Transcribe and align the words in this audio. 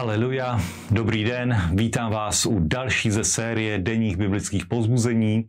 Haleluja, 0.00 0.60
dobrý 0.90 1.24
den, 1.24 1.62
vítám 1.74 2.12
vás 2.12 2.46
u 2.46 2.58
další 2.60 3.10
ze 3.10 3.24
série 3.24 3.78
denních 3.78 4.16
biblických 4.16 4.66
pozbuzení. 4.66 5.48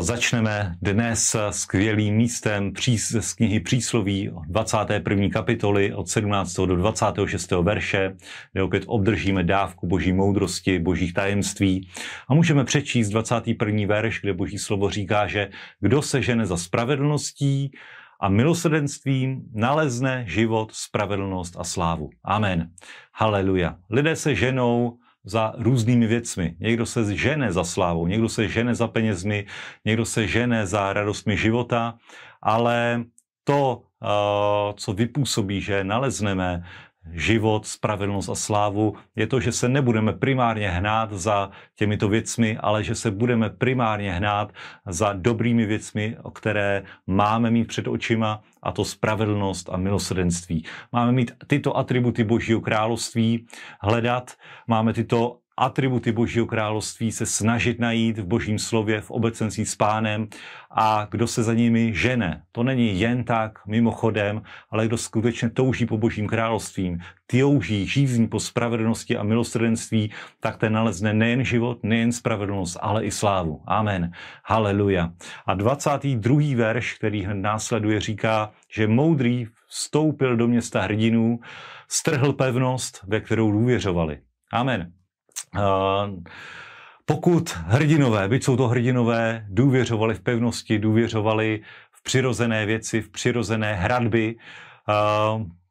Začneme 0.00 0.74
dnes 0.82 1.36
skvělým 1.50 2.16
místem 2.16 2.72
z 3.20 3.32
knihy 3.32 3.60
Přísloví 3.60 4.30
21. 4.48 5.28
kapitoly 5.28 5.94
od 5.94 6.08
17. 6.08 6.54
do 6.54 6.76
26. 6.76 7.50
verše, 7.50 8.16
kde 8.52 8.62
opět 8.62 8.82
obdržíme 8.86 9.44
dávku 9.44 9.86
boží 9.86 10.12
moudrosti, 10.12 10.78
božích 10.78 11.14
tajemství. 11.14 11.88
A 12.28 12.34
můžeme 12.34 12.64
přečíst 12.64 13.08
21. 13.08 13.86
verš, 13.86 14.20
kde 14.20 14.32
boží 14.32 14.58
slovo 14.58 14.90
říká, 14.90 15.26
že 15.26 15.48
kdo 15.80 16.02
se 16.02 16.22
žene 16.22 16.46
za 16.46 16.56
spravedlností, 16.56 17.72
a 18.22 18.28
milosrdenstvím 18.30 19.50
nalezne 19.50 20.24
život, 20.30 20.70
spravedlnost 20.70 21.58
a 21.58 21.64
slávu. 21.64 22.10
Amen. 22.22 22.70
Haleluja. 23.14 23.76
Lidé 23.90 24.16
se 24.16 24.34
ženou 24.34 24.98
za 25.24 25.52
různými 25.58 26.06
věcmi. 26.06 26.56
Někdo 26.60 26.86
se 26.86 27.16
žene 27.16 27.52
za 27.52 27.64
slávou, 27.64 28.06
někdo 28.06 28.28
se 28.28 28.48
žene 28.48 28.74
za 28.74 28.88
penězmi, 28.88 29.46
někdo 29.84 30.04
se 30.04 30.26
žene 30.26 30.66
za 30.66 30.92
radostmi 30.92 31.36
života, 31.36 31.98
ale 32.42 33.04
to, 33.44 33.82
eh, 33.82 34.74
co 34.76 34.92
vypůsobí, 34.92 35.60
že 35.60 35.84
nalezneme 35.84 36.62
život, 37.10 37.66
spravedlnost 37.66 38.28
a 38.28 38.34
slávu, 38.34 38.94
je 39.16 39.26
to, 39.26 39.40
že 39.40 39.52
se 39.52 39.68
nebudeme 39.68 40.12
primárně 40.12 40.70
hnát 40.70 41.12
za 41.12 41.50
těmito 41.76 42.08
věcmi, 42.08 42.58
ale 42.58 42.84
že 42.84 42.94
se 42.94 43.10
budeme 43.10 43.50
primárně 43.50 44.12
hnát 44.12 44.52
za 44.86 45.12
dobrými 45.12 45.66
věcmi, 45.66 46.16
o 46.22 46.30
které 46.30 46.82
máme 47.06 47.50
mít 47.50 47.64
před 47.64 47.88
očima, 47.88 48.42
a 48.62 48.72
to 48.72 48.84
spravedlnost 48.84 49.68
a 49.72 49.76
milosrdenství. 49.76 50.64
Máme 50.92 51.12
mít 51.12 51.32
tyto 51.46 51.76
atributy 51.76 52.24
Božího 52.24 52.60
království, 52.60 53.46
hledat, 53.80 54.32
máme 54.66 54.92
tyto 54.92 55.38
atributy 55.56 56.12
Božího 56.12 56.46
království 56.46 57.12
se 57.12 57.26
snažit 57.26 57.78
najít 57.78 58.18
v 58.18 58.24
Božím 58.24 58.58
slově, 58.58 59.00
v 59.00 59.10
obecenství 59.10 59.66
s 59.66 59.74
pánem 59.74 60.28
a 60.70 61.08
kdo 61.10 61.26
se 61.26 61.42
za 61.42 61.54
nimi 61.54 61.94
žene. 61.94 62.42
To 62.52 62.62
není 62.62 63.00
jen 63.00 63.24
tak 63.24 63.66
mimochodem, 63.66 64.42
ale 64.70 64.86
kdo 64.86 64.98
skutečně 64.98 65.50
touží 65.50 65.86
po 65.86 65.98
Božím 65.98 66.26
královstvím, 66.28 66.98
touží, 67.26 67.86
žízní 67.86 68.28
po 68.28 68.40
spravedlnosti 68.40 69.16
a 69.16 69.22
milosrdenství, 69.22 70.12
tak 70.40 70.56
ten 70.56 70.72
nalezne 70.72 71.14
nejen 71.14 71.44
život, 71.44 71.84
nejen 71.84 72.12
spravedlnost, 72.12 72.78
ale 72.80 73.04
i 73.04 73.10
slávu. 73.10 73.62
Amen. 73.66 74.12
Haleluja. 74.44 75.12
A 75.46 75.54
22. 75.54 76.56
verš, 76.56 76.94
který 76.94 77.26
následuje, 77.32 78.00
říká, 78.00 78.52
že 78.74 78.86
moudrý 78.86 79.46
vstoupil 79.68 80.36
do 80.36 80.48
města 80.48 80.80
hrdinů, 80.80 81.40
strhl 81.88 82.32
pevnost, 82.32 83.04
ve 83.06 83.20
kterou 83.20 83.52
důvěřovali. 83.52 84.18
Amen. 84.52 84.92
Pokud 87.04 87.50
hrdinové, 87.50 88.28
byť 88.28 88.44
jsou 88.44 88.56
to 88.56 88.68
hrdinové, 88.68 89.46
důvěřovali 89.48 90.14
v 90.14 90.20
pevnosti, 90.20 90.78
důvěřovali 90.78 91.60
v 91.92 92.02
přirozené 92.02 92.66
věci, 92.66 93.02
v 93.02 93.08
přirozené 93.08 93.74
hradby, 93.74 94.36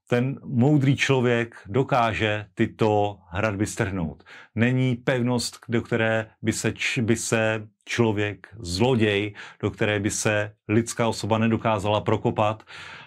ten 0.07 0.39
moudrý 0.43 0.95
člověk 0.95 1.55
dokáže 1.67 2.45
tyto 2.53 3.17
hradby 3.29 3.65
strhnout. 3.65 4.23
Není 4.55 4.95
pevnost, 4.95 5.59
do 5.69 5.81
které 5.81 6.27
by 6.41 6.53
se, 6.53 6.73
by 7.01 7.15
se 7.15 7.67
člověk, 7.85 8.47
zloděj, 8.59 9.33
do 9.61 9.71
které 9.71 9.99
by 9.99 10.11
se 10.11 10.51
lidská 10.67 11.07
osoba 11.07 11.37
nedokázala 11.37 12.01
prokopat, 12.01 12.63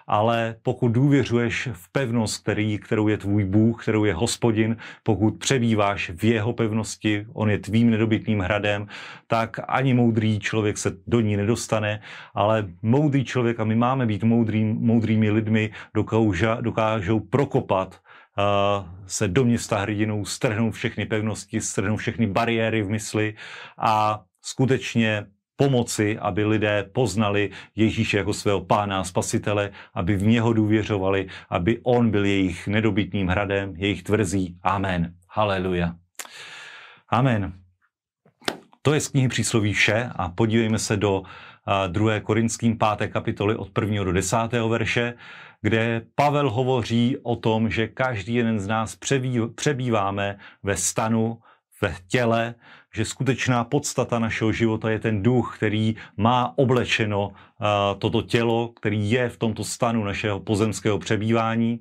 ale 0.07 0.57
pokud 0.63 0.89
důvěřuješ 0.89 1.69
v 1.73 1.93
pevnost, 1.93 2.43
který, 2.43 2.79
kterou 2.79 3.09
je 3.09 3.19
tvůj 3.19 3.45
Bůh, 3.45 3.83
kterou 3.83 4.05
je 4.05 4.15
hospodin, 4.15 4.77
pokud 5.03 5.39
přebýváš 5.39 6.11
v 6.11 6.25
jeho 6.25 6.53
pevnosti, 6.53 7.27
on 7.33 7.51
je 7.51 7.59
tvým 7.59 7.91
nedobytným 7.91 8.41
hradem, 8.41 8.87
tak 9.27 9.61
ani 9.69 9.95
moudrý 9.95 10.41
člověk 10.41 10.79
se 10.79 10.93
do 11.07 11.21
ní 11.21 11.37
nedostane, 11.37 12.01
ale 12.35 12.69
moudrý 12.83 13.25
člověk, 13.25 13.61
a 13.61 13.65
my 13.65 13.75
máme 13.75 14.07
být 14.07 14.25
moudrý, 14.25 14.65
moudrými 14.65 15.31
lidmi, 15.31 15.71
dokážou, 15.95 16.61
dokážou 16.61 17.21
prokopat 17.21 18.01
se 19.07 19.29
do 19.29 19.45
města 19.45 19.79
hrdinou, 19.79 20.25
strhnout 20.25 20.75
všechny 20.75 21.07
pevnosti, 21.07 21.61
strhnout 21.61 22.01
všechny 22.01 22.27
bariéry 22.27 22.83
v 22.83 22.91
mysli 22.91 23.35
a 23.79 24.25
skutečně 24.43 25.27
pomoci, 25.57 26.19
aby 26.19 26.45
lidé 26.45 26.91
poznali 26.93 27.51
Ježíše 27.77 28.17
jako 28.17 28.33
svého 28.33 28.61
pána 28.61 29.01
a 29.01 29.05
spasitele, 29.05 29.71
aby 29.95 30.17
v 30.17 30.23
něho 30.23 30.53
důvěřovali, 30.53 31.29
aby 31.51 31.81
on 31.83 32.11
byl 32.11 32.25
jejich 32.25 32.69
nedobytným 32.69 33.29
hradem, 33.29 33.75
jejich 33.77 34.03
tvrzí. 34.03 34.57
Amen. 34.63 35.15
Haleluja. 35.29 35.95
Amen. 37.09 37.53
To 38.83 38.95
je 38.95 39.01
z 39.01 39.09
knihy 39.09 39.29
přísloví 39.29 39.73
vše 39.73 40.11
a 40.17 40.29
podívejme 40.29 40.79
se 40.79 40.97
do 40.97 41.23
2. 41.87 42.21
Korinským 42.21 42.79
5. 42.99 43.09
kapitoly 43.09 43.57
od 43.57 43.79
1. 43.81 44.05
do 44.05 44.13
10. 44.13 44.37
verše, 44.69 45.15
kde 45.63 46.03
Pavel 46.15 46.51
hovoří 46.51 47.17
o 47.23 47.37
tom, 47.37 47.71
že 47.71 47.89
každý 47.89 48.35
jeden 48.35 48.61
z 48.61 48.67
nás 48.67 48.97
přebýváme 49.55 50.39
ve 50.63 50.77
stanu, 50.77 51.39
ve 51.83 51.95
těle, 52.09 52.55
že 52.95 53.05
skutečná 53.05 53.65
podstata 53.65 54.19
našeho 54.19 54.53
života 54.53 54.91
je 54.91 54.99
ten 54.99 55.23
duch, 55.23 55.55
který 55.57 55.97
má 56.17 56.53
oblečeno 56.57 57.33
toto 57.99 58.23
tělo, 58.23 58.69
který 58.69 59.11
je 59.11 59.29
v 59.29 59.37
tomto 59.37 59.65
stanu 59.65 60.05
našeho 60.05 60.41
pozemského 60.41 60.99
přebývání. 60.99 61.81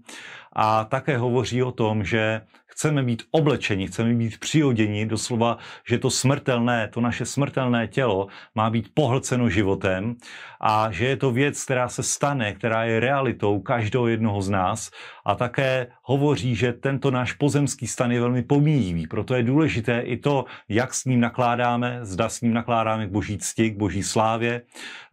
A 0.56 0.86
také 0.86 1.18
hovoří 1.18 1.64
o 1.64 1.72
tom, 1.72 2.04
že 2.04 2.42
chceme 2.74 3.04
být 3.04 3.24
oblečeni, 3.32 3.88
chceme 3.88 4.14
být 4.14 4.40
přioděni, 4.40 5.06
doslova, 5.06 5.58
že 5.88 5.98
to 5.98 6.10
smrtelné, 6.10 6.90
to 6.94 7.02
naše 7.02 7.26
smrtelné 7.26 7.88
tělo 7.88 8.28
má 8.56 8.70
být 8.70 8.90
pohlceno 8.94 9.50
životem 9.50 10.16
a 10.62 10.92
že 10.92 11.06
je 11.06 11.18
to 11.18 11.32
věc, 11.32 11.64
která 11.64 11.90
se 11.90 12.04
stane, 12.04 12.54
která 12.54 12.84
je 12.84 13.00
realitou 13.00 13.60
každého 13.60 14.08
jednoho 14.08 14.42
z 14.42 14.50
nás. 14.50 14.92
A 15.26 15.36
také 15.36 15.88
hovoří, 16.04 16.56
že 16.56 16.74
tento 16.74 17.12
náš 17.12 17.34
pozemský 17.34 17.88
stan 17.88 18.12
je 18.12 18.20
velmi 18.20 18.44
pomíjivý, 18.44 19.08
proto 19.08 19.36
je 19.36 19.44
důležité 19.44 20.02
i 20.02 20.18
to, 20.18 20.46
jak 20.70 20.94
s 20.94 21.06
ním 21.06 21.20
nakládáme, 21.20 22.00
zda 22.02 22.30
s 22.30 22.42
ním 22.42 22.54
nakládáme 22.54 23.08
k 23.08 23.12
boží 23.12 23.38
cti, 23.38 23.72
k 23.72 23.78
boží 23.78 24.04
slávě, 24.04 24.62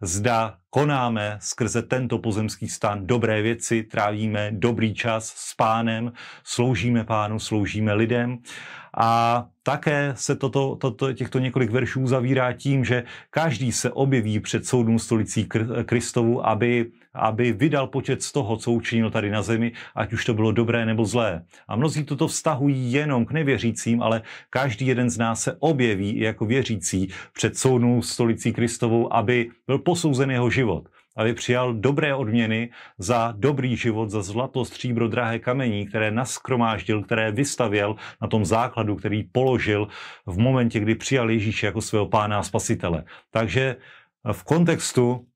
zda 0.01 0.60
konáme 0.71 1.37
skrze 1.41 1.81
tento 1.81 2.17
pozemský 2.17 2.69
stan 2.69 3.07
dobré 3.07 3.41
věci, 3.41 3.83
trávíme 3.83 4.51
dobrý 4.51 4.93
čas 4.93 5.27
s 5.27 5.53
pánem, 5.53 6.11
sloužíme 6.43 7.03
pánu, 7.03 7.39
sloužíme 7.39 7.93
lidem. 7.93 8.39
A 8.97 9.45
také 9.63 10.13
se 10.15 10.35
toto, 10.35 10.75
toto, 10.75 11.13
těchto 11.13 11.39
několik 11.39 11.71
veršů 11.71 12.07
zavírá 12.07 12.53
tím, 12.53 12.85
že 12.85 13.03
každý 13.29 13.71
se 13.71 13.91
objeví 13.91 14.39
před 14.39 14.65
soudnou 14.65 14.99
stolicí 14.99 15.47
Kristovu, 15.85 16.47
aby 16.47 16.91
aby 17.13 17.51
vydal 17.51 17.87
počet 17.87 18.23
z 18.23 18.31
toho, 18.31 18.57
co 18.57 18.71
učinil 18.71 19.11
tady 19.11 19.29
na 19.29 19.41
zemi, 19.41 19.71
ať 19.95 20.13
už 20.13 20.25
to 20.25 20.33
bylo 20.33 20.51
dobré 20.51 20.85
nebo 20.85 21.05
zlé. 21.05 21.43
A 21.67 21.75
mnozí 21.75 22.03
toto 22.03 22.27
vztahují 22.27 22.93
jenom 22.93 23.25
k 23.25 23.31
nevěřícím, 23.31 24.01
ale 24.01 24.21
každý 24.49 24.87
jeden 24.87 25.09
z 25.09 25.17
nás 25.17 25.41
se 25.41 25.55
objeví 25.59 26.19
jako 26.19 26.45
věřící 26.45 27.09
před 27.33 27.57
soudnou 27.57 28.01
stolicí 28.01 28.53
Kristovou, 28.53 29.13
aby 29.13 29.49
byl 29.67 29.79
posouzen 29.79 30.31
jeho 30.31 30.49
život 30.49 30.87
aby 31.17 31.33
přijal 31.33 31.73
dobré 31.73 32.15
odměny 32.15 32.69
za 32.97 33.33
dobrý 33.37 33.75
život, 33.75 34.09
za 34.09 34.21
zlato, 34.21 34.65
stříbro, 34.65 35.07
drahé 35.07 35.39
kamení, 35.39 35.87
které 35.87 36.11
naskromáždil, 36.11 37.03
které 37.03 37.31
vystavěl 37.31 37.95
na 38.21 38.27
tom 38.27 38.45
základu, 38.45 38.95
který 38.95 39.23
položil 39.23 39.87
v 40.25 40.37
momentě, 40.37 40.79
kdy 40.79 40.95
přijal 40.95 41.31
Ježíše 41.31 41.65
jako 41.65 41.81
svého 41.81 42.05
pána 42.05 42.39
a 42.39 42.43
spasitele. 42.43 43.03
Takže 43.31 43.75
v 44.31 44.43
kontextu 44.43 45.27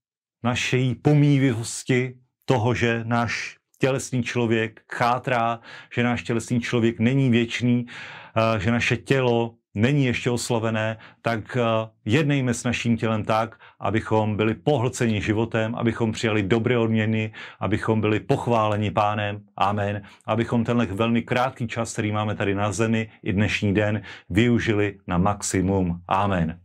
naší 0.44 0.96
pomíjivosti 0.96 2.18
toho, 2.46 2.74
že 2.74 3.04
náš 3.04 3.58
tělesný 3.78 4.24
člověk 4.24 4.82
chátrá, 4.94 5.60
že 5.94 6.04
náš 6.04 6.24
tělesný 6.24 6.62
člověk 6.62 7.00
není 7.00 7.30
věčný, 7.30 7.86
eh, 7.86 8.60
že 8.60 8.72
naše 8.72 8.98
tělo 8.98 9.56
není 9.76 10.06
ještě 10.06 10.30
oslovené, 10.30 10.98
tak 11.22 11.58
eh, 11.58 11.62
jednejme 12.06 12.54
s 12.54 12.64
naším 12.64 12.98
tělem 12.98 13.24
tak, 13.24 13.60
abychom 13.80 14.38
byli 14.38 14.54
pohlceni 14.56 15.22
životem, 15.22 15.76
abychom 15.76 16.12
přijali 16.12 16.44
dobré 16.44 16.78
odměny, 16.78 17.34
abychom 17.60 18.02
byli 18.02 18.20
pochváleni 18.20 18.92
pánem, 18.92 19.42
amen, 19.58 20.02
abychom 20.26 20.64
tenhle 20.64 20.86
velmi 20.86 21.22
krátký 21.22 21.68
čas, 21.68 21.94
který 21.94 22.12
máme 22.12 22.36
tady 22.36 22.56
na 22.56 22.72
zemi 22.72 23.10
i 23.24 23.34
dnešní 23.34 23.74
den, 23.74 24.02
využili 24.30 24.98
na 25.08 25.18
maximum, 25.18 26.02
amen. 26.08 26.60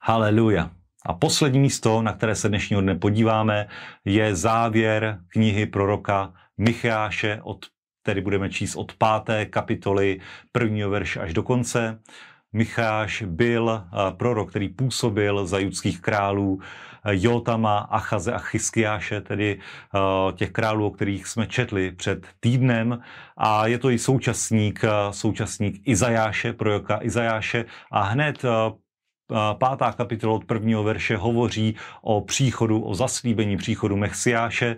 Haleluja. 0.00 0.70
A 1.06 1.12
poslední 1.14 1.58
místo, 1.58 2.02
na 2.02 2.12
které 2.12 2.34
se 2.34 2.48
dnešního 2.48 2.80
dne 2.80 2.94
podíváme, 2.94 3.68
je 4.04 4.36
závěr 4.36 5.20
knihy 5.28 5.66
proroka 5.66 6.32
Micháše, 6.58 7.40
od, 7.42 7.66
tedy 8.04 8.20
budeme 8.20 8.50
číst 8.50 8.76
od 8.76 8.92
páté 8.94 9.46
kapitoly 9.46 10.20
prvního 10.52 10.90
verše 10.90 11.20
až 11.20 11.34
do 11.34 11.42
konce. 11.42 12.00
Micháš 12.52 13.22
byl 13.26 13.84
prorok, 14.16 14.50
který 14.50 14.68
působil 14.68 15.46
za 15.46 15.58
judských 15.58 16.00
králů 16.00 16.60
Jotama, 17.10 17.78
Achaze 17.78 18.32
a 18.32 18.38
Chyskiáše, 18.38 19.20
tedy 19.20 19.58
těch 20.36 20.50
králů, 20.50 20.86
o 20.86 20.90
kterých 20.90 21.26
jsme 21.26 21.46
četli 21.46 21.92
před 21.92 22.26
týdnem. 22.40 22.98
A 23.36 23.66
je 23.66 23.78
to 23.78 23.90
i 23.90 23.98
současník, 23.98 24.80
současník 25.10 25.82
Izajáše, 25.84 26.52
proroka 26.52 26.98
Izajáše. 27.02 27.64
A 27.90 28.02
hned 28.02 28.42
pátá 29.58 29.92
kapitola 29.92 30.34
od 30.34 30.44
prvního 30.44 30.82
verše 30.82 31.16
hovoří 31.16 31.76
o 32.02 32.20
příchodu, 32.20 32.80
o 32.80 32.94
zaslíbení 32.94 33.56
příchodu 33.56 33.96
Mesiáše. 33.96 34.76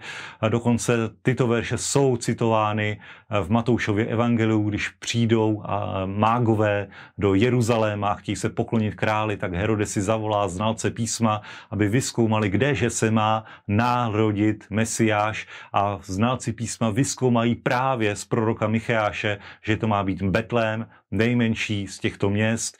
Dokonce 0.48 0.92
tyto 1.22 1.46
verše 1.46 1.78
jsou 1.78 2.16
citovány 2.16 3.00
v 3.42 3.50
Matoušově 3.50 4.06
evangeliu, 4.06 4.68
když 4.68 4.88
přijdou 4.88 5.62
mágové 6.06 6.88
do 7.18 7.34
Jeruzaléma 7.34 8.08
a 8.08 8.14
chtějí 8.14 8.36
se 8.36 8.48
poklonit 8.50 8.94
králi, 8.94 9.36
tak 9.36 9.54
Herodes 9.54 9.92
si 9.92 10.02
zavolá 10.02 10.48
znalce 10.48 10.90
písma, 10.90 11.42
aby 11.70 11.88
vyskoumali, 11.88 12.48
kdeže 12.50 12.90
se 12.90 13.10
má 13.10 13.44
národit 13.68 14.64
Mesiáš 14.70 15.46
a 15.72 15.98
znalci 16.02 16.52
písma 16.52 16.90
vyskoumají 16.90 17.54
právě 17.54 18.16
z 18.16 18.24
proroka 18.24 18.66
Micheáše, 18.66 19.38
že 19.62 19.76
to 19.76 19.88
má 19.88 20.04
být 20.04 20.22
Betlém, 20.22 20.86
nejmenší 21.10 21.86
z 21.86 21.98
těchto 21.98 22.30
měst, 22.30 22.78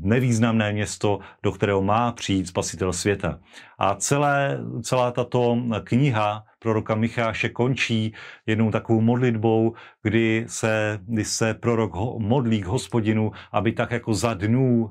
nevýznamné 0.00 0.72
město, 0.72 1.18
do 1.42 1.52
kterého 1.52 1.82
má 1.82 2.12
přijít 2.12 2.48
spasitel 2.48 2.92
světa. 2.92 3.40
A 3.78 3.94
celé, 3.94 4.58
celá 4.82 5.10
tato 5.10 5.58
kniha 5.84 6.44
proroka 6.58 6.94
Micháše 6.94 7.48
končí 7.48 8.12
jednou 8.46 8.70
takovou 8.70 9.00
modlitbou, 9.00 9.74
kdy 10.02 10.44
se, 10.48 10.98
kdy 11.02 11.24
se 11.24 11.54
prorok 11.54 11.92
modlí 12.18 12.62
k 12.62 12.66
hospodinu, 12.66 13.32
aby 13.52 13.72
tak 13.72 13.90
jako 13.90 14.14
za 14.14 14.34
dnů, 14.34 14.90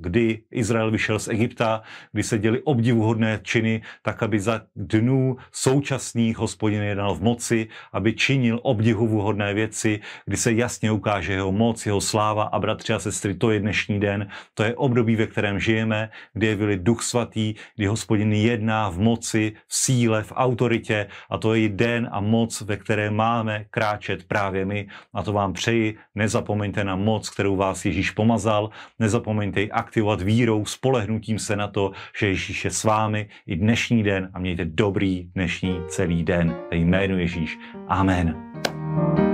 kdy 0.00 0.42
Izrael 0.50 0.90
vyšel 0.90 1.18
z 1.18 1.28
Egypta, 1.28 1.82
kdy 2.12 2.22
se 2.22 2.38
děli 2.38 2.62
obdivuhodné 2.62 3.40
činy, 3.42 3.82
tak 4.02 4.22
aby 4.22 4.40
za 4.40 4.62
dnů 4.76 5.36
současných 5.52 6.38
hospodin 6.38 6.82
jednal 6.82 7.14
v 7.14 7.22
moci, 7.22 7.68
aby 7.92 8.12
činil 8.12 8.60
obdivuhodné 8.62 9.54
věci, 9.54 10.00
kdy 10.26 10.36
se 10.36 10.52
jasně 10.52 10.92
ukáže 10.92 11.32
jeho 11.32 11.52
moc, 11.52 11.86
jeho 11.86 12.00
sláva 12.00 12.42
a 12.42 12.58
bratři 12.58 12.92
a 12.92 12.98
sestry, 12.98 13.34
to 13.34 13.50
je 13.50 13.60
dnešní 13.60 14.00
den, 14.00 14.28
to 14.54 14.62
je 14.62 14.74
období, 14.74 15.16
ve 15.16 15.26
kterém 15.26 15.58
žijeme, 15.58 16.10
kdy 16.32 16.46
je 16.46 16.56
byli 16.56 16.76
duch 16.78 17.02
svatý, 17.02 17.54
kdy 17.76 17.86
hospodin 18.12 18.32
jedná 18.32 18.90
v 18.90 18.98
moci, 18.98 19.52
v 19.68 19.76
síle, 19.76 20.22
v 20.22 20.32
autoritě 20.36 21.06
a 21.30 21.38
to 21.38 21.54
je 21.54 21.68
den 21.68 22.08
a 22.12 22.20
moc, 22.20 22.60
ve 22.60 22.76
které 22.76 23.10
máme 23.10 23.64
kráčet 23.70 24.24
právě 24.28 24.64
my. 24.64 24.86
A 25.14 25.22
to 25.22 25.32
vám 25.32 25.52
přeji. 25.52 25.96
Nezapomeňte 26.14 26.84
na 26.84 26.96
moc, 26.96 27.30
kterou 27.30 27.56
vás 27.56 27.84
Ježíš 27.84 28.10
pomazal. 28.10 28.70
Nezapomeňte 28.98 29.60
ji 29.60 29.70
aktivovat 29.70 30.22
vírou, 30.22 30.64
spolehnutím 30.64 31.38
se 31.38 31.56
na 31.56 31.68
to, 31.68 31.92
že 32.18 32.26
Ježíš 32.28 32.64
je 32.64 32.70
s 32.70 32.84
vámi 32.84 33.28
i 33.46 33.56
dnešní 33.56 34.02
den 34.02 34.30
a 34.34 34.38
mějte 34.38 34.64
dobrý 34.64 35.32
dnešní 35.34 35.80
celý 35.88 36.24
den. 36.24 36.56
Ve 36.70 36.76
jménu 36.76 37.18
Ježíš. 37.18 37.58
Amen. 37.88 38.36
thank 38.92 39.18
you 39.18 39.31